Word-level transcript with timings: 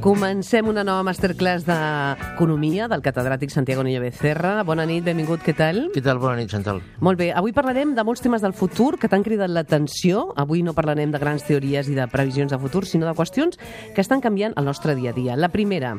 Comencem 0.00 0.64
una 0.64 0.80
nova 0.80 1.02
masterclass 1.04 1.66
d'Economia 1.66 2.86
del 2.88 3.02
catedràtic 3.04 3.50
Santiago 3.52 3.82
Niño 3.84 4.00
Becerra. 4.00 4.62
Bona 4.64 4.86
nit, 4.88 5.02
benvingut, 5.04 5.42
què 5.44 5.52
tal? 5.52 5.82
Què 5.92 6.00
tal? 6.00 6.16
Bona 6.22 6.38
nit, 6.38 6.48
Chantal. 6.48 6.80
Molt 7.04 7.20
bé, 7.20 7.26
avui 7.36 7.52
parlarem 7.52 7.92
de 7.92 8.04
molts 8.08 8.24
temes 8.24 8.40
del 8.40 8.56
futur 8.56 8.94
que 8.96 9.10
t'han 9.12 9.26
cridat 9.26 9.52
l'atenció. 9.52 10.30
Avui 10.40 10.64
no 10.64 10.72
parlarem 10.72 11.12
de 11.12 11.20
grans 11.20 11.44
teories 11.44 11.92
i 11.92 11.98
de 11.98 12.08
previsions 12.08 12.48
de 12.48 12.58
futur, 12.62 12.86
sinó 12.88 13.04
de 13.10 13.12
qüestions 13.18 13.60
que 13.92 14.00
estan 14.00 14.24
canviant 14.24 14.56
el 14.56 14.64
nostre 14.64 14.96
dia 14.96 15.12
a 15.12 15.18
dia. 15.18 15.36
La 15.36 15.52
primera, 15.52 15.98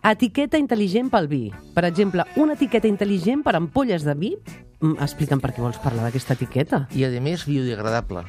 etiqueta 0.00 0.56
intel·ligent 0.56 1.12
pel 1.12 1.28
vi. 1.28 1.42
Per 1.76 1.84
exemple, 1.84 2.24
una 2.40 2.56
etiqueta 2.56 2.88
intel·ligent 2.88 3.44
per 3.44 3.58
ampolles 3.60 4.08
de 4.08 4.16
vi. 4.16 4.38
Mm, 4.80 4.96
Explica'm 5.04 5.44
per 5.44 5.52
què 5.52 5.60
vols 5.60 5.84
parlar 5.84 6.08
d'aquesta 6.08 6.32
etiqueta. 6.40 6.86
I, 6.96 7.04
a 7.04 7.20
més, 7.20 7.44
biodegradable. 7.44 8.24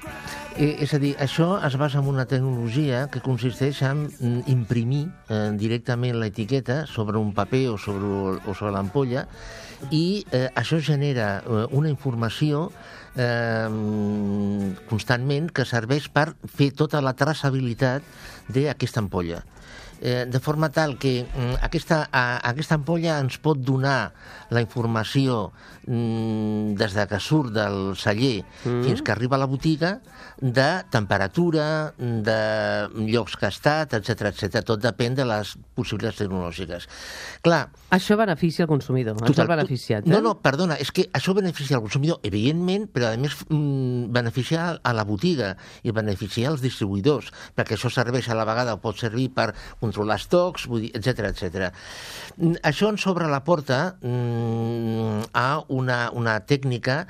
Eh, 0.55 0.77
és 0.85 0.93
a 0.95 0.97
dir, 1.03 1.09
això 1.19 1.57
es 1.67 1.73
basa 1.75 1.99
en 1.99 2.05
una 2.07 2.23
tecnologia 2.31 3.09
que 3.11 3.19
consisteix 3.19 3.81
en 3.83 4.05
mm, 4.07 4.45
imprimir 4.53 5.01
eh, 5.27 5.49
directament 5.59 6.15
l'etiqueta 6.21 6.85
sobre 6.87 7.19
un 7.19 7.33
paper 7.35 7.65
o 7.73 7.75
sobre, 7.75 8.07
o 8.39 8.53
sobre 8.55 8.71
l'ampolla 8.71 9.25
i 9.91 10.23
eh, 10.31 10.47
això 10.55 10.79
genera 10.79 11.41
eh, 11.41 11.65
una 11.75 11.91
informació 11.91 12.69
eh, 13.19 13.67
constantment 14.87 15.51
que 15.51 15.67
serveix 15.67 16.07
per 16.07 16.29
fer 16.47 16.69
tota 16.71 17.03
la 17.03 17.17
traçabilitat 17.19 18.07
d'aquesta 18.47 19.03
ampolla. 19.03 19.43
Eh, 20.01 20.25
de 20.27 20.39
forma 20.39 20.69
tal 20.69 20.97
que 20.99 21.23
mm, 21.23 21.61
aquesta, 21.63 22.09
a, 22.11 22.39
aquesta 22.51 22.75
ampolla 22.75 23.19
ens 23.23 23.37
pot 23.39 23.57
donar 23.57 24.11
la 24.51 24.61
informació 24.61 25.53
mm, 25.87 26.75
des 26.79 26.97
de 26.97 27.05
que 27.07 27.19
surt 27.23 27.53
del 27.55 27.95
celler 27.99 28.43
mm. 28.43 28.83
fins 28.83 29.01
que 29.01 29.13
arriba 29.13 29.39
a 29.39 29.43
la 29.45 29.47
botiga 29.49 29.99
de 30.41 30.67
temperatura, 30.91 31.93
de 31.97 32.39
llocs 33.07 33.37
que 33.39 33.47
ha 33.47 33.53
estat, 33.53 33.95
etc 33.95 34.33
etc. 34.33 34.61
Tot 34.67 34.83
depèn 34.83 35.15
de 35.15 35.23
les 35.27 35.55
possibilitats 35.77 36.19
tecnològiques. 36.19 36.89
Clar, 37.45 37.63
Això 37.95 38.17
beneficia 38.19 38.65
el 38.65 38.69
consumidor. 38.69 39.15
Ens 39.23 39.39
ha 39.39 39.45
beneficiat, 39.47 40.07
eh? 40.07 40.11
no, 40.11 40.19
no, 40.23 40.33
perdona, 40.43 40.75
és 40.81 40.89
que 40.91 41.05
això 41.15 41.35
beneficia 41.37 41.77
al 41.77 41.83
consumidor, 41.85 42.19
evidentment, 42.27 42.89
però 42.91 43.11
a 43.13 43.19
més 43.21 43.37
mm, 43.45 44.09
beneficia 44.15 44.67
a 44.81 44.93
la 44.97 45.05
botiga 45.07 45.53
i 45.85 45.93
beneficia 45.95 46.49
als 46.51 46.63
distribuïdors, 46.65 47.31
perquè 47.55 47.77
això 47.77 47.91
serveix 47.93 48.27
a 48.27 48.35
la 48.35 48.47
vegada, 48.47 48.75
o 48.75 48.81
pot 48.83 48.99
servir 48.99 49.29
per 49.37 49.51
controlar 49.85 50.19
estocs, 50.21 50.67
vull 50.71 50.87
dir, 50.87 50.91
etc 50.97 51.29
etc. 51.31 51.69
Això 52.65 52.91
ens 52.91 53.05
obre 53.11 53.29
la 53.31 53.43
porta 53.45 53.79
mm, 54.01 55.31
a 55.37 55.47
una, 55.77 56.01
una 56.17 56.39
tècnica 56.49 57.05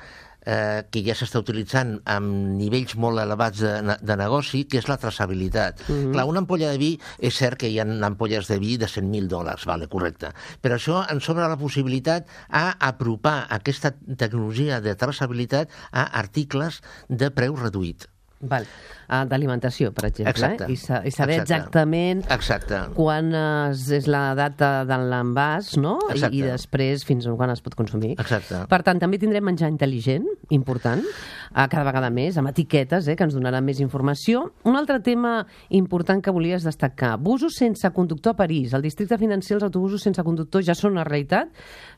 eh, 0.46 0.86
que 0.90 1.02
ja 1.04 1.16
s'està 1.18 1.42
utilitzant 1.42 1.96
amb 2.08 2.56
nivells 2.56 2.94
molt 3.02 3.20
elevats 3.20 3.60
de, 3.64 3.98
de 4.00 4.16
negoci, 4.18 4.64
que 4.70 4.80
és 4.80 4.88
la 4.88 4.98
traçabilitat. 5.02 5.82
Mm 5.88 5.94
-hmm. 5.94 6.12
Clar, 6.14 6.26
una 6.30 6.42
ampolla 6.44 6.70
de 6.70 6.78
vi, 6.78 6.92
és 7.18 7.34
cert 7.34 7.58
que 7.58 7.68
hi 7.68 7.78
ha 7.80 7.86
ampolles 8.06 8.48
de 8.48 8.58
vi 8.58 8.76
de 8.78 8.86
100.000 8.86 9.26
dòlars, 9.28 9.66
vale, 9.66 9.88
correcte, 9.88 10.32
però 10.62 10.74
això 10.76 11.04
ens 11.10 11.28
obre 11.28 11.48
la 11.48 11.58
possibilitat 11.58 12.26
a 12.48 12.76
apropar 12.78 13.46
aquesta 13.50 13.94
tecnologia 14.16 14.80
de 14.80 14.94
traçabilitat 14.94 15.68
a 15.90 16.02
articles 16.18 16.80
de 17.08 17.30
preu 17.30 17.56
reduït. 17.56 18.08
Val. 18.40 18.66
Ah, 19.08 19.24
D'alimentació, 19.24 19.92
per 19.94 20.08
exemple, 20.08 20.32
Exacte. 20.34 20.64
eh? 20.66 20.72
I, 20.74 20.76
sa 20.76 20.98
i 21.06 21.12
saber 21.14 21.36
Exacte. 21.38 21.54
exactament 21.54 22.24
Exacte. 22.34 22.80
quan 22.96 23.30
es, 23.38 23.84
és 23.94 24.08
la 24.10 24.34
data 24.34 24.84
de 24.84 24.98
l'envàs, 24.98 25.76
no? 25.78 25.94
I. 26.12 26.24
I 26.34 26.42
després 26.42 27.04
fins 27.06 27.26
a 27.26 27.34
quan 27.38 27.52
es 27.54 27.62
pot 27.62 27.76
consumir. 27.78 28.16
Exacte. 28.18 28.64
Per 28.68 28.80
tant, 28.82 28.98
també 28.98 29.20
tindrem 29.22 29.46
menjar 29.46 29.70
intel·ligent, 29.70 30.26
important, 30.50 31.04
eh, 31.06 31.68
cada 31.70 31.84
vegada 31.86 32.10
més, 32.10 32.36
amb 32.36 32.50
etiquetes, 32.50 33.06
eh, 33.08 33.14
que 33.16 33.24
ens 33.24 33.34
donaran 33.38 33.64
més 33.64 33.78
informació. 33.80 34.50
Un 34.64 34.76
altre 34.76 34.98
tema 35.00 35.46
important 35.70 36.20
que 36.20 36.34
volies 36.34 36.66
destacar, 36.66 37.16
busos 37.18 37.54
sense 37.56 37.88
conductor 37.94 38.34
a 38.34 38.36
París. 38.36 38.74
Al 38.74 38.82
districte 38.82 39.16
financer 39.18 39.54
els 39.54 39.62
autobusos 39.64 40.02
sense 40.02 40.22
conductor 40.26 40.62
ja 40.66 40.74
són 40.74 40.92
una 40.98 41.04
realitat. 41.04 41.48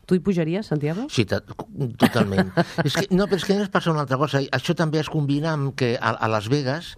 Tu 0.08 0.16
hi 0.16 0.20
pujaries, 0.24 0.64
Santiago? 0.66 1.04
Sí, 1.12 1.26
to- 1.28 1.42
totalment. 2.00 2.48
és 2.88 2.94
que, 2.96 3.06
no, 3.12 3.26
però 3.28 3.36
és 3.36 3.44
que 3.44 3.58
més 3.58 3.68
passa 3.72 3.92
una 3.92 4.06
altra 4.06 4.16
cosa. 4.16 4.40
Això 4.56 4.72
també 4.74 5.02
es 5.02 5.10
combina 5.12 5.52
amb 5.52 5.74
que 5.76 5.98
a, 6.00 6.14
a 6.16 6.30
Las 6.32 6.48
Vegas 6.48 6.94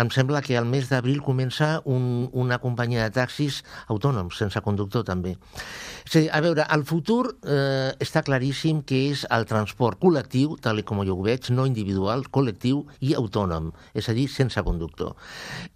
em 0.00 0.08
sembla 0.12 0.40
que 0.40 0.56
al 0.56 0.64
mes 0.68 0.88
d'abril 0.88 1.20
comença 1.20 1.80
un, 1.84 2.28
una 2.32 2.58
companyia 2.62 3.04
de 3.04 3.12
taxis 3.16 3.60
autònoms, 3.92 4.38
sense 4.38 4.60
conductor 4.64 5.04
també. 5.04 5.34
És 6.06 6.14
a, 6.14 6.20
dir, 6.20 6.30
a 6.32 6.40
veure, 6.44 6.64
el 6.72 6.84
futur 6.88 7.34
eh, 7.44 7.92
està 8.00 8.22
claríssim 8.24 8.80
que 8.86 9.00
és 9.10 9.26
el 9.32 9.44
transport 9.50 10.00
col·lectiu, 10.00 10.56
tal 10.62 10.80
com 10.88 11.02
jo 11.04 11.16
ho 11.18 11.24
veig, 11.26 11.50
no 11.52 11.66
individual, 11.68 12.24
col·lectiu 12.32 12.84
i 13.04 13.12
autònom, 13.18 13.70
és 13.92 14.08
a 14.08 14.16
dir, 14.16 14.26
sense 14.32 14.62
conductor. 14.64 15.16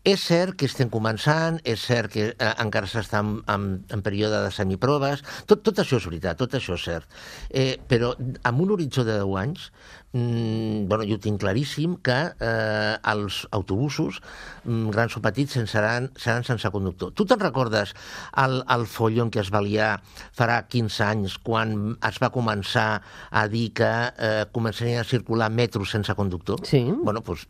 És 0.05 0.25
cert 0.31 0.57
que 0.61 0.71
estem 0.71 0.89
començant, 0.93 1.61
és 1.65 1.85
cert 1.85 2.13
que 2.15 2.31
eh, 2.33 2.53
encara 2.65 2.89
s'està 2.89 3.21
en, 3.25 3.37
en, 3.51 3.69
en 3.93 4.05
període 4.07 4.41
de 4.47 4.53
semiproves, 4.55 5.25
tot, 5.51 5.65
tot 5.67 5.85
això 5.85 6.01
és 6.01 6.09
veritat, 6.09 6.41
tot 6.41 6.57
això 6.57 6.74
és 6.79 6.87
cert. 6.87 7.21
Eh, 7.51 7.75
però 7.91 8.13
amb 8.43 8.65
un 8.65 8.75
horitzó 8.75 9.05
de 9.07 9.19
10 9.21 9.39
anys, 9.41 9.69
mm, 10.15 10.87
bueno, 10.89 11.05
jo 11.11 11.19
tinc 11.21 11.41
claríssim 11.43 11.97
que 12.07 12.17
eh, 12.39 12.95
els 13.13 13.43
autobusos, 13.53 14.21
mm, 14.65 14.89
grans 14.95 15.17
o 15.19 15.23
petits, 15.25 15.59
seran, 15.71 16.09
seran 16.17 16.47
sense 16.47 16.71
conductor. 16.71 17.11
Tu 17.13 17.27
te'n 17.27 17.43
recordes 17.43 17.93
el, 18.41 18.61
el 18.71 18.87
follon 18.87 19.31
que 19.35 19.43
es 19.43 19.51
va 19.53 19.61
liar 19.65 19.99
farà 20.37 20.61
15 20.71 21.03
anys 21.11 21.37
quan 21.43 21.97
es 22.07 22.21
va 22.23 22.31
començar 22.35 23.01
a 23.35 23.45
dir 23.51 23.67
que 23.77 23.91
eh, 23.91 24.45
començarien 24.55 25.03
a 25.03 25.09
circular 25.09 25.51
metros 25.51 25.91
sense 25.91 26.15
conductor? 26.15 26.63
Sí. 26.65 26.85
Bueno, 27.03 27.21
doncs, 27.27 27.47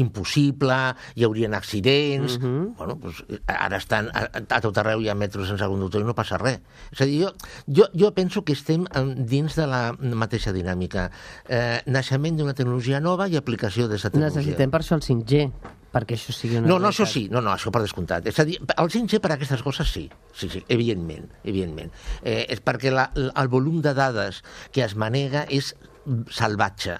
impossible, 0.00 0.78
hi 1.14 1.24
haurien 1.28 1.54
accidents... 1.54 2.38
Mhm. 2.40 2.74
bueno, 2.78 2.96
doncs, 3.00 3.22
ara 3.46 3.76
estan 3.76 4.08
a, 4.16 4.24
a 4.40 4.60
tot 4.64 4.78
arreu 4.80 5.02
hi 5.04 5.08
ha 5.10 5.14
metros 5.18 5.48
sense 5.50 5.66
conductor 5.68 6.00
i 6.02 6.08
no 6.08 6.14
passa 6.16 6.38
res. 6.40 6.60
És 6.94 7.02
a 7.04 7.08
dir, 7.08 7.20
jo, 7.26 7.32
jo, 7.68 7.86
jo 7.94 8.10
penso 8.16 8.42
que 8.44 8.54
estem 8.56 8.86
en- 8.96 9.26
dins 9.28 9.54
de 9.58 9.66
la 9.68 9.82
mateixa 10.00 10.52
dinàmica. 10.56 11.10
Eh, 11.48 11.80
naixement 11.90 12.38
d'una 12.38 12.54
tecnologia 12.56 13.00
nova 13.02 13.26
i 13.28 13.36
aplicació 13.36 13.88
d'aquesta 13.88 14.10
tecnologia. 14.14 14.40
Necessitem 14.40 14.70
per 14.72 14.80
això 14.84 14.96
el 14.96 15.02
5G, 15.04 15.44
perquè 15.90 16.14
això 16.16 16.32
sigui 16.32 16.56
una 16.60 16.68
No, 16.70 16.78
no, 16.78 16.88
això 16.92 17.04
sí, 17.08 17.24
no, 17.32 17.42
no, 17.42 17.50
això 17.52 17.72
per 17.74 17.82
descomptat. 17.82 18.26
És 18.30 18.38
a 18.38 18.46
dir, 18.46 18.60
el 18.62 18.90
5G 18.94 19.18
per 19.20 19.32
a 19.32 19.36
aquestes 19.36 19.62
coses 19.66 19.90
sí, 19.90 20.06
sí, 20.32 20.48
sí, 20.52 20.62
evidentment, 20.68 21.26
evidentment. 21.44 21.90
Eh, 22.22 22.46
és 22.48 22.62
perquè 22.62 22.92
la, 22.94 23.08
el 23.18 23.48
volum 23.52 23.80
de 23.82 23.92
dades 23.98 24.42
que 24.72 24.84
es 24.86 24.94
manega 24.94 25.44
és 25.50 25.74
salvatge 26.32 26.94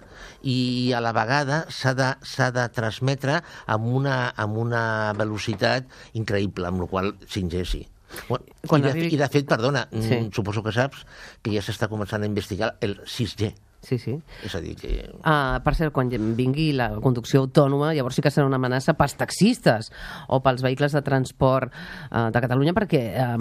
i 0.47 0.93
a 0.95 1.01
la 1.01 1.13
vegada 1.17 1.63
s'ha 1.73 1.95
de, 1.97 2.11
de 2.53 2.67
transmetre 2.77 3.39
amb 3.67 3.87
una, 3.97 4.19
amb 4.37 4.59
una 4.61 4.83
velocitat 5.17 5.89
increïble, 6.19 6.69
amb 6.69 6.85
la 6.85 6.91
qual 6.91 7.15
5G 7.25 7.65
sí. 7.67 7.81
Bueno, 8.29 8.45
Quan 8.67 8.83
i, 8.83 8.85
de, 8.85 8.91
arribi- 8.91 9.13
I 9.15 9.19
de 9.23 9.29
fet, 9.31 9.47
perdona, 9.49 9.87
Sí. 9.93 10.03
sí. 10.09 10.17
suposo 10.35 10.63
que 10.67 10.73
saps 10.75 11.05
que 11.43 11.53
ja 11.55 11.63
s'està 11.63 11.87
començant 11.89 12.23
a 12.23 12.27
investigar 12.27 12.73
el 12.83 12.99
6G. 13.07 13.53
Sí, 13.81 13.97
sí. 13.99 14.15
És 14.45 14.55
a 14.55 14.61
dir, 14.61 14.75
que... 14.77 14.93
Ah, 15.25 15.61
per 15.65 15.75
cert, 15.79 15.95
quan 15.97 16.11
vingui 16.37 16.71
la 16.77 16.91
conducció 17.01 17.45
autònoma, 17.47 17.95
llavors 17.97 18.19
sí 18.19 18.25
que 18.25 18.33
serà 18.33 18.49
una 18.49 18.61
amenaça 18.61 18.95
pels 18.99 19.17
taxistes 19.17 19.89
o 20.29 20.43
pels 20.45 20.65
vehicles 20.67 20.97
de 20.97 21.03
transport 21.07 21.73
eh, 21.73 22.27
de 22.35 22.45
Catalunya, 22.45 22.77
perquè 22.77 23.05
eh, 23.15 23.37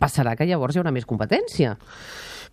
passarà 0.00 0.34
que 0.36 0.48
llavors 0.48 0.74
hi 0.74 0.82
haurà 0.82 0.94
més 0.94 1.06
competència. 1.06 1.76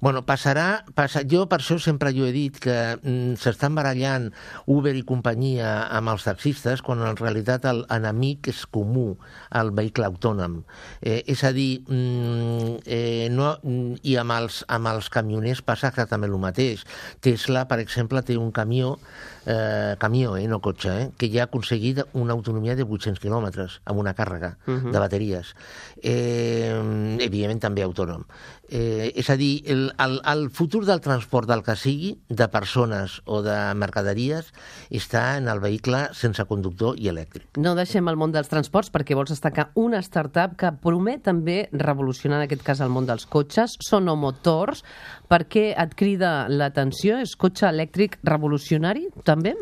Bueno, 0.04 0.26
passarà, 0.28 0.84
passa, 0.98 1.22
jo 1.24 1.46
per 1.48 1.62
això 1.62 1.78
sempre 1.80 2.12
jo 2.12 2.26
he 2.28 2.34
dit 2.36 2.58
que 2.60 2.74
mm, 2.98 3.38
s'estan 3.40 3.72
barallant 3.78 4.26
Uber 4.68 4.92
i 5.00 5.04
companyia 5.08 5.70
amb 5.96 6.12
els 6.12 6.26
taxistes 6.28 6.82
quan 6.84 7.00
en 7.08 7.16
realitat 7.16 7.64
el 7.70 7.86
enemic 7.88 8.50
és 8.52 8.66
comú 8.68 9.14
al 9.56 9.72
vehicle 9.72 10.10
autònom. 10.10 10.58
Eh, 11.00 11.22
és 11.32 11.44
a 11.48 11.54
dir, 11.56 11.86
mm, 11.88 12.82
eh, 12.84 13.30
no, 13.32 13.54
mm, 13.62 14.02
i 14.04 14.18
amb 14.20 14.36
els, 14.36 14.58
amb 14.68 14.92
els 14.92 15.08
camioners 15.14 15.64
passa 15.64 15.94
exactament 15.94 16.36
el 16.36 16.44
mateix. 16.50 16.84
Tesla, 17.24 17.64
per 17.70 17.80
exemple, 17.80 18.22
té 18.28 18.36
un 18.38 18.52
camió, 18.52 18.98
eh, 19.46 19.96
camió, 20.00 20.36
eh, 20.38 20.48
no 20.48 20.60
cotxe, 20.60 20.94
eh, 21.02 21.10
que 21.18 21.30
ja 21.32 21.44
ha 21.44 21.50
aconseguit 21.50 22.04
una 22.14 22.36
autonomia 22.36 22.76
de 22.76 22.84
800 22.84 23.22
quilòmetres 23.24 23.80
amb 23.86 24.04
una 24.04 24.14
càrrega 24.14 24.58
uh 24.68 24.74
-huh. 24.74 24.92
de 24.92 25.00
bateries. 25.00 25.56
Eh, 26.02 27.18
evidentment 27.20 27.62
també 27.62 27.84
autònom. 27.84 28.26
Eh, 28.70 29.12
és 29.16 29.30
a 29.30 29.36
dir, 29.38 29.62
el, 29.70 29.94
el, 30.00 30.22
el 30.26 30.50
futur 30.50 30.86
del 30.86 31.02
transport 31.04 31.48
del 31.48 31.62
que 31.64 31.76
sigui, 31.76 32.16
de 32.30 32.48
persones 32.48 33.22
o 33.26 33.42
de 33.46 33.74
mercaderies, 33.76 34.54
està 34.90 35.38
en 35.38 35.48
el 35.48 35.60
vehicle 35.60 36.10
sense 36.14 36.44
conductor 36.50 36.98
i 36.98 37.10
elèctric. 37.12 37.60
No 37.62 37.76
deixem 37.76 38.08
el 38.08 38.16
món 38.16 38.32
dels 38.32 38.50
transports 38.50 38.90
perquè 38.90 39.14
vols 39.14 39.30
destacar 39.30 39.70
una 39.76 40.02
startup 40.02 40.56
que 40.58 40.72
promet 40.72 41.22
també 41.24 41.70
revolucionar 41.72 42.40
en 42.42 42.48
aquest 42.48 42.64
cas 42.64 42.82
el 42.82 42.90
món 42.90 43.06
dels 43.06 43.26
cotxes. 43.26 43.78
Sono 43.80 44.16
Motors. 44.16 44.84
Per 45.30 45.46
què 45.46 45.76
et 45.78 45.94
crida 45.96 46.48
l'atenció? 46.50 47.13
És 47.22 47.36
cotxe 47.40 47.68
elèctric 47.70 48.18
revolucionari, 48.24 49.08
també? 49.28 49.54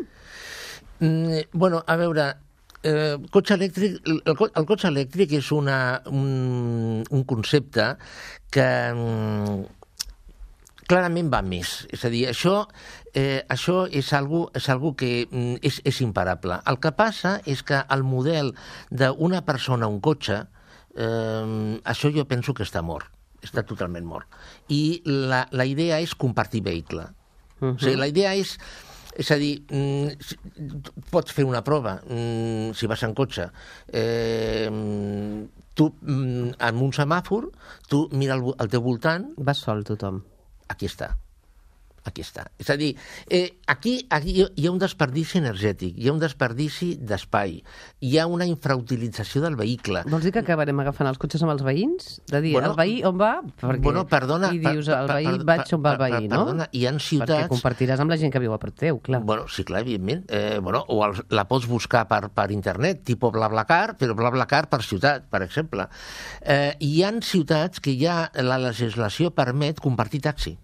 Mm, 1.00 1.44
bueno, 1.52 1.82
a 1.86 1.96
veure, 2.00 2.28
eh, 2.82 3.16
cotxe 3.34 3.56
elèctric, 3.58 4.00
el, 4.06 4.36
el 4.48 4.66
cotxe 4.68 4.88
elèctric 4.88 5.36
és 5.38 5.52
una, 5.52 5.78
un, 6.06 7.02
un 7.10 7.24
concepte 7.28 7.88
que 8.54 8.66
mm, 8.94 9.62
clarament 10.86 11.30
va 11.32 11.42
més. 11.42 11.74
És 11.92 12.04
a 12.04 12.12
dir, 12.12 12.26
això, 12.30 12.66
eh, 13.14 13.42
això 13.52 13.86
és 13.90 14.12
algo, 14.18 14.44
és 14.54 14.68
algo 14.72 14.94
que 14.98 15.12
mm, 15.28 15.62
és, 15.62 15.80
és 15.88 16.02
imparable. 16.06 16.60
El 16.70 16.78
que 16.82 16.94
passa 16.96 17.38
és 17.46 17.64
que 17.66 17.82
el 17.90 18.06
model 18.06 18.54
d'una 18.90 19.42
persona 19.48 19.88
a 19.88 19.92
un 19.92 20.00
cotxe, 20.00 20.44
eh, 20.94 21.80
això 21.84 22.12
jo 22.14 22.28
penso 22.28 22.54
que 22.54 22.68
està 22.68 22.84
mort 22.84 23.10
està 23.42 23.64
totalment 23.66 24.06
mort. 24.06 24.38
I 24.70 25.02
la, 25.06 25.44
la 25.50 25.66
idea 25.66 25.98
és 26.02 26.14
compartir 26.14 26.62
vehicle. 26.62 27.08
Uh 27.62 27.68
-huh. 27.68 27.76
O 27.76 27.78
sigui, 27.78 27.96
la 27.96 28.10
idea 28.10 28.34
és 28.34 28.58
és 29.16 29.30
a 29.30 29.36
dir, 29.36 29.62
mm, 29.68 30.08
pots 31.10 31.32
fer 31.32 31.44
una 31.44 31.62
prova 31.62 32.00
mm, 32.00 32.72
si 32.72 32.86
vas 32.86 33.02
en 33.02 33.12
cotxe. 33.14 33.50
Eh, 33.92 34.70
tu, 35.74 35.94
mm, 36.00 36.54
en 36.58 36.76
un 36.76 36.92
semàfor, 36.92 37.50
tu 37.88 38.08
mira 38.12 38.34
al, 38.34 38.54
al 38.58 38.68
teu 38.68 38.80
voltant... 38.80 39.34
Vas 39.36 39.58
sol, 39.58 39.84
tothom. 39.84 40.22
Aquí 40.68 40.86
està 40.86 41.16
aquí 42.04 42.24
està. 42.24 42.46
És 42.58 42.70
a 42.70 42.76
dir, 42.76 42.92
eh, 43.28 43.58
aquí, 43.66 44.06
aquí 44.10 44.42
hi 44.42 44.66
ha 44.66 44.72
un 44.72 44.80
desperdici 44.82 45.38
energètic, 45.38 45.94
hi 45.96 46.08
ha 46.08 46.14
un 46.14 46.20
desperdici 46.22 46.92
d'espai, 46.98 47.58
hi 48.00 48.12
ha 48.18 48.26
una 48.26 48.46
infrautilització 48.48 49.42
del 49.44 49.56
vehicle. 49.56 50.04
Vols 50.10 50.26
dir 50.26 50.32
que 50.34 50.42
acabarem 50.42 50.82
agafant 50.82 51.10
els 51.10 51.20
cotxes 51.22 51.44
amb 51.46 51.54
els 51.54 51.64
veïns? 51.66 52.18
De 52.30 52.40
dir, 52.44 52.54
bueno, 52.56 52.72
el 52.72 52.78
veí 52.78 52.98
on 53.06 53.18
va? 53.20 53.32
Perquè, 53.60 53.82
bueno, 53.84 54.06
perdona... 54.10 54.52
I 54.52 54.62
dius, 54.62 54.90
el 54.92 55.10
veí 55.10 55.28
per, 55.28 55.36
per, 55.38 55.48
vaig 55.52 55.74
on 55.76 55.84
va 55.84 55.94
el 55.94 56.02
veí, 56.02 56.28
no? 56.28 56.42
Perdona, 56.42 56.68
hi 56.72 56.86
ha 56.86 56.94
ciutats... 56.98 57.30
Perquè 57.30 57.52
compartiràs 57.52 58.02
amb 58.02 58.14
la 58.14 58.18
gent 58.20 58.34
que 58.34 58.42
viu 58.42 58.54
a 58.54 58.60
prop 58.62 58.78
teu, 58.78 58.98
clar. 59.04 59.22
Bueno, 59.26 59.46
sí, 59.48 59.66
clar, 59.68 59.84
evidentment. 59.86 60.26
Eh, 60.32 60.58
bueno, 60.62 60.82
o 60.88 61.00
el, 61.06 61.16
la 61.30 61.46
pots 61.50 61.68
buscar 61.70 62.04
per, 62.10 62.24
per 62.34 62.50
internet, 62.54 63.04
tipus 63.08 63.34
BlaBlaCar, 63.34 63.96
però 64.00 64.16
BlaBlaCar 64.18 64.66
per 64.72 64.82
ciutat, 64.86 65.28
per 65.32 65.42
exemple. 65.46 65.88
Eh, 66.42 66.74
hi 66.82 67.02
han 67.06 67.22
ciutats 67.26 67.82
que 67.82 67.96
ja 67.98 68.26
la 68.42 68.58
legislació 68.62 69.32
permet 69.36 69.80
compartir 69.82 70.22
taxi. 70.26 70.56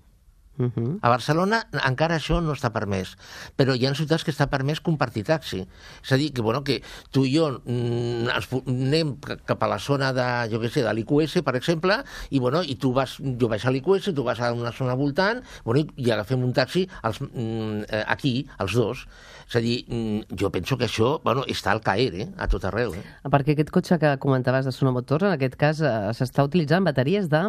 Uh 0.59 0.71
-huh. 0.75 0.99
A 1.03 1.09
Barcelona 1.09 1.63
encara 1.87 2.17
això 2.17 2.43
no 2.43 2.53
està 2.53 2.73
permès, 2.73 3.17
però 3.57 3.75
hi 3.75 3.87
ha 3.87 3.95
ciutats 3.95 4.25
que 4.25 4.33
està 4.33 4.49
permès 4.51 4.81
compartir 4.81 5.25
taxi. 5.25 5.67
És 6.03 6.13
a 6.13 6.17
dir, 6.17 6.33
que, 6.33 6.43
bueno, 6.43 6.65
que 6.65 6.83
tu 7.11 7.25
i 7.25 7.37
jo 7.37 7.61
mm, 7.65 8.29
anem 8.67 9.17
cap 9.21 9.63
a 9.63 9.69
la 9.69 9.79
zona 9.79 10.13
de, 10.13 10.27
jo 10.53 10.61
què 10.61 10.71
sé, 10.71 10.83
de 10.83 10.93
l'IQS, 10.95 11.43
per 11.47 11.57
exemple, 11.57 12.03
i, 12.31 12.39
bueno, 12.39 12.63
i 12.63 12.77
tu 12.77 12.93
vas, 12.93 13.19
jo 13.19 13.49
vaig 13.49 13.65
a 13.65 13.71
l'IQS, 13.71 14.13
tu 14.15 14.25
vas 14.27 14.41
a 14.41 14.53
una 14.53 14.73
zona 14.73 14.95
voltant, 14.95 15.43
bueno, 15.65 15.85
i, 15.97 16.11
agafem 16.11 16.43
un 16.43 16.53
taxi 16.53 16.89
als, 17.03 17.21
mm, 17.21 17.85
eh, 17.89 18.05
aquí, 18.07 18.49
els 18.59 18.75
dos. 18.75 19.07
És 19.49 19.57
a 19.57 19.61
dir, 19.65 19.87
mm, 19.89 20.37
jo 20.37 20.51
penso 20.53 20.77
que 20.77 20.85
això, 20.85 21.23
bueno, 21.25 21.45
està 21.49 21.73
al 21.73 21.81
caer, 21.81 22.15
eh, 22.15 22.29
a 22.37 22.47
tot 22.49 22.65
arreu. 22.69 22.93
Eh? 22.95 23.03
Perquè 23.25 23.55
aquest 23.55 23.71
cotxe 23.73 23.99
que 23.99 24.19
comentaves 24.21 24.67
de 24.67 24.73
Sonomotors, 24.73 25.25
en 25.25 25.33
aquest 25.33 25.57
cas, 25.57 25.81
eh, 25.81 26.13
s'està 26.13 26.45
utilitzant 26.45 26.85
bateries 26.85 27.31
de 27.33 27.41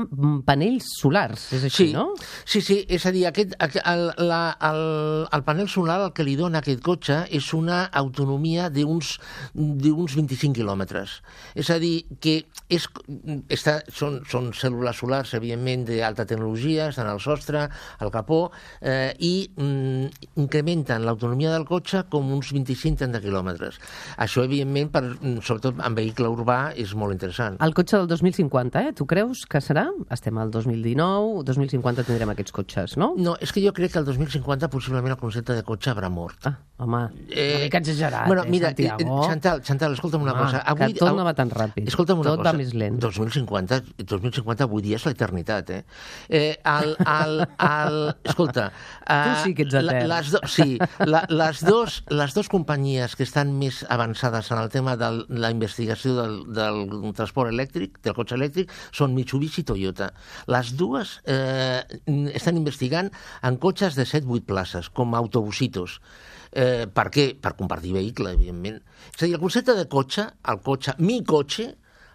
panells 0.45 0.87
solars, 0.95 1.51
és 1.51 1.63
així, 1.63 1.89
sí. 1.89 1.93
no? 1.93 2.13
Sí, 2.45 2.61
sí, 2.61 2.85
és 2.87 2.98
a 3.05 3.11
dir, 3.13 3.25
aquest, 3.29 3.55
el, 3.59 4.05
la, 4.17 4.41
el, 4.69 4.81
el 5.35 5.43
panel 5.45 5.69
solar 5.69 5.99
el 6.05 6.13
que 6.17 6.25
li 6.25 6.35
dona 6.39 6.61
aquest 6.63 6.81
cotxe 6.85 7.21
és 7.35 7.51
una 7.53 7.83
autonomia 7.93 8.69
d'uns 8.73 9.17
25 9.53 10.55
quilòmetres. 10.57 11.19
És 11.59 11.69
a 11.69 11.77
dir, 11.81 12.05
que 12.23 12.39
és, 12.69 12.85
està, 13.49 13.79
són, 13.93 14.19
són 14.29 14.51
cèl·lules 14.57 14.99
solars, 15.01 15.33
evidentment, 15.37 15.85
d'alta 15.89 16.25
tecnologia, 16.29 16.89
estan 16.93 17.09
al 17.09 17.21
sostre, 17.23 17.65
al 17.99 18.11
capó, 18.13 18.39
eh, 18.81 19.13
i 19.19 19.33
mm, 19.49 20.29
incrementen 20.43 21.05
l'autonomia 21.05 21.53
del 21.55 21.67
cotxe 21.69 22.03
com 22.09 22.31
uns 22.35 22.51
25-30 22.55 23.21
quilòmetres. 23.23 23.79
Això, 24.21 24.45
evidentment, 24.45 24.91
per, 24.93 25.03
sobretot 25.45 25.81
en 25.85 25.97
vehicle 25.97 26.29
urbà, 26.29 26.59
és 26.77 26.93
molt 26.97 27.15
interessant. 27.15 27.57
El 27.65 27.75
cotxe 27.77 27.97
del 27.97 28.09
2050, 28.11 28.85
eh? 28.85 28.93
Tu 28.97 29.07
creus 29.09 29.45
que 29.49 29.61
serà? 29.63 29.87
Estem 30.13 30.37
al 30.41 30.53
2019, 30.53 31.43
2050 31.47 32.05
tindrem 32.07 32.33
aquests 32.33 32.55
cotxes, 32.55 32.88
no? 32.97 33.13
No, 33.17 33.35
és 33.41 33.51
que 33.53 33.61
jo 33.63 33.73
crec 33.75 33.93
que 33.93 33.99
el 34.01 34.05
2050 34.07 34.69
possiblement 34.73 35.13
el 35.13 35.19
concepte 35.19 35.53
de 35.53 35.63
cotxe 35.67 35.91
haurà 35.91 36.09
mort. 36.09 36.47
Ah, 36.47 36.55
home, 36.79 37.01
eh, 37.29 37.55
una 37.55 37.63
mica 37.65 37.77
exagerat, 37.77 38.27
bueno, 38.27 38.43
eh, 38.43 38.49
mira, 38.49 38.67
Santiago? 38.69 39.21
Chantal, 39.27 39.61
Chantal, 39.61 39.93
escolta'm 39.93 40.21
una 40.23 40.31
ah, 40.31 40.39
cosa. 40.39 40.61
Avui, 40.73 40.93
que 40.93 40.99
tot 40.99 41.15
no 41.17 41.25
va 41.27 41.33
tan 41.37 41.51
ràpid. 41.51 41.87
Escolta'm 41.91 42.23
una 42.23 42.31
tot 42.31 42.41
cosa. 42.41 42.53
va 42.53 42.57
més 42.57 42.73
lent. 42.73 42.99
2050, 43.03 43.81
2050 44.03 44.65
avui 44.65 44.85
dia 44.85 44.97
és 44.97 45.05
l'eternitat, 45.05 45.69
eh? 45.75 45.83
eh 46.29 46.55
el, 46.63 46.95
el, 47.05 47.43
el, 47.67 47.99
escolta... 48.23 48.71
Uh, 49.09 49.13
tu 49.25 49.35
sí 49.43 49.55
que 49.57 49.65
ets 49.67 49.77
etern. 49.79 50.07
Les 50.09 50.31
do, 50.33 50.41
sí, 50.47 50.77
la, 51.05 51.23
les, 51.29 51.63
dos, 51.65 51.99
les 52.13 52.35
dos 52.37 52.49
companyies 52.51 53.15
que 53.17 53.25
estan 53.27 53.51
més 53.59 53.81
avançades 53.89 54.51
en 54.53 54.63
el 54.63 54.69
tema 54.73 54.95
de 54.99 55.11
la 55.29 55.51
investigació 55.51 56.15
del, 56.17 56.39
del 56.55 56.83
transport 57.17 57.51
elèctric, 57.51 57.99
del 58.05 58.15
cotxe 58.17 58.37
elèctric, 58.39 58.71
són 58.95 59.15
Mitsubishi 59.17 59.63
i 59.63 59.67
Toyota. 59.67 60.11
Les 60.49 60.73
dues 60.79 61.17
eh, 61.27 61.81
estan 62.33 62.55
investigant 62.55 62.78
en 62.87 63.57
cotxes 63.57 63.95
de 63.95 64.05
7-8 64.05 64.45
places, 64.45 64.89
com 64.89 65.15
autobusitos. 65.15 65.99
Eh, 66.51 66.87
per 66.87 67.09
què? 67.13 67.35
Per 67.37 67.53
compartir 67.57 67.93
vehicle, 67.93 68.33
evidentment. 68.33 68.79
És 69.13 69.21
a 69.21 69.25
dir, 69.25 69.35
el 69.35 69.41
concepte 69.41 69.75
de 69.77 69.85
cotxe, 69.87 70.25
el 70.49 70.61
cotxe, 70.65 70.95
mi 70.99 71.21
cotxe, 71.23 71.67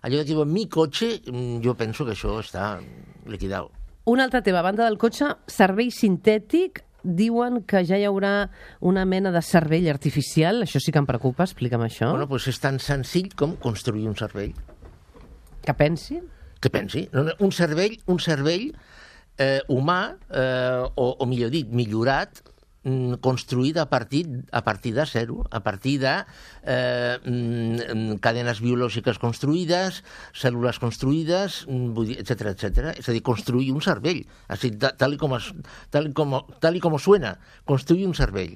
allò 0.02 0.18
que 0.20 0.28
diuen 0.28 0.50
mi 0.52 0.66
cotxe, 0.68 1.20
mm, 1.26 1.62
jo 1.64 1.74
penso 1.74 2.04
que 2.04 2.12
això 2.12 2.40
està 2.40 2.80
liquidat. 3.26 3.70
Una 4.06 4.24
altra 4.24 4.42
teva 4.42 4.62
banda 4.62 4.84
del 4.84 4.98
cotxe, 4.98 5.30
servei 5.46 5.90
sintètic, 5.90 6.82
diuen 7.04 7.62
que 7.68 7.84
ja 7.84 7.98
hi 8.00 8.04
haurà 8.08 8.50
una 8.80 9.04
mena 9.04 9.30
de 9.30 9.42
cervell 9.44 9.88
artificial. 9.92 10.62
Això 10.64 10.80
sí 10.80 10.92
que 10.92 10.98
em 10.98 11.06
preocupa, 11.06 11.44
explica'm 11.44 11.84
això. 11.86 12.10
Bueno, 12.10 12.26
doncs 12.26 12.48
és 12.48 12.60
tan 12.60 12.80
senzill 12.80 13.30
com 13.36 13.56
construir 13.60 14.08
un 14.08 14.16
cervell. 14.16 14.54
Que 15.64 15.74
pensi? 15.76 16.20
Que 16.60 16.70
pensi. 16.72 17.08
Un 17.12 17.52
cervell, 17.52 17.98
un 18.06 18.20
cervell 18.20 18.72
eh, 19.38 19.60
humà, 19.68 20.16
eh, 20.30 20.82
o, 20.94 21.06
o 21.18 21.26
millor 21.26 21.50
dit, 21.54 21.68
millorat, 21.68 22.42
mm, 22.84 23.20
construït 23.24 23.78
a 23.80 23.86
partir, 23.90 24.24
a 24.52 24.62
partir 24.64 24.94
de 24.94 25.06
zero, 25.06 25.44
a 25.50 25.60
partir 25.60 25.98
de 26.02 26.14
eh, 26.62 27.18
mm, 27.24 28.18
cadenes 28.24 28.60
biològiques 28.64 29.18
construïdes, 29.18 30.02
cèl·lules 30.32 30.80
construïdes, 30.82 31.64
etc 32.18 32.52
etc. 32.54 32.92
És 32.98 33.08
a 33.08 33.16
dir, 33.16 33.22
construir 33.22 33.72
un 33.72 33.82
cervell, 33.84 34.24
així, 34.48 34.74
tal, 34.78 35.18
com 35.18 35.36
es, 35.38 35.52
tal, 35.90 36.12
com, 36.12 36.40
tal 36.60 36.80
com 36.80 36.98
suena, 36.98 37.38
construir 37.64 38.06
un 38.06 38.14
cervell. 38.14 38.54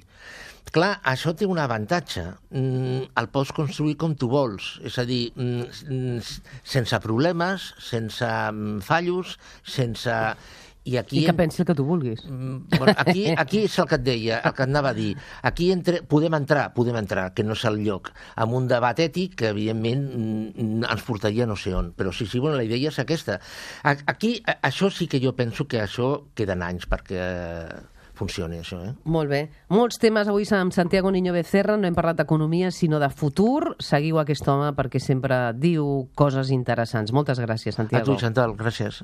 Clar, 0.69 0.99
això 1.07 1.31
té 1.33 1.47
un 1.49 1.57
avantatge. 1.57 2.23
Mm, 2.53 3.07
el 3.17 3.27
pots 3.33 3.51
construir 3.57 3.95
com 3.97 4.13
tu 4.13 4.27
vols, 4.29 4.75
és 4.85 4.99
a 5.01 5.05
dir, 5.05 5.31
mm, 5.33 6.19
sense 6.63 6.99
problemes, 7.01 7.73
sense 7.81 8.29
fallos, 8.85 9.39
sense 9.65 10.13
i, 10.89 10.97
aquí 10.97 11.21
I 11.21 11.25
que 11.27 11.35
pensi 11.37 11.61
el 11.63 11.67
que 11.69 11.75
tu 11.77 11.85
vulguis. 11.85 12.23
Mm, 12.25 12.77
bueno, 12.77 12.95
aquí, 12.97 13.27
aquí 13.43 13.63
és 13.67 13.77
el 13.81 13.87
que 13.89 13.99
et 13.99 14.05
deia, 14.05 14.39
el 14.39 14.55
que 14.55 14.65
et 14.65 14.69
anava 14.69 14.93
a 14.93 14.97
dir. 14.97 15.11
Aquí 15.45 15.69
entre, 15.75 16.01
podem 16.09 16.37
entrar, 16.39 16.69
podem 16.73 16.97
entrar, 16.99 17.29
que 17.37 17.45
no 17.45 17.57
és 17.57 17.65
el 17.69 17.79
lloc, 17.85 18.11
amb 18.39 18.57
un 18.57 18.67
debat 18.71 18.99
ètic 19.05 19.37
que, 19.39 19.53
evidentment, 19.53 20.07
mm, 20.09 20.89
ens 20.89 21.05
portaria 21.07 21.47
no 21.49 21.57
sé 21.59 21.75
on. 21.77 21.93
Però 21.97 22.13
sí, 22.15 22.25
sí, 22.25 22.41
bueno, 22.41 22.57
la 22.57 22.65
idea 22.67 22.89
és 22.89 22.99
aquesta. 23.01 23.39
Aquí, 23.83 24.37
això 24.61 24.89
sí 24.93 25.07
que 25.07 25.21
jo 25.21 25.35
penso 25.37 25.67
que 25.69 25.83
això 25.83 26.11
queden 26.35 26.65
anys 26.65 26.89
perquè 26.89 27.23
funcioni, 28.19 28.59
això. 28.59 28.79
Eh? 28.83 28.93
Molt 29.09 29.31
bé. 29.31 29.41
Molts 29.71 29.99
temes 30.01 30.27
avui 30.27 30.47
amb 30.55 30.75
Santiago 30.75 31.11
Niño 31.11 31.33
Becerra. 31.35 31.77
No 31.79 31.87
hem 31.87 31.95
parlat 31.97 32.19
d'economia, 32.19 32.71
sinó 32.75 32.99
de 32.99 33.09
futur. 33.09 33.75
Seguiu 33.79 34.19
aquest 34.19 34.47
home 34.51 34.73
perquè 34.77 34.99
sempre 35.03 35.39
diu 35.55 36.09
coses 36.19 36.51
interessants. 36.55 37.13
Moltes 37.15 37.39
gràcies, 37.39 37.77
Santiago. 37.79 38.03
A 38.03 38.09
tu, 38.09 38.19
Chantal, 38.19 38.55
gràcies. 38.59 38.97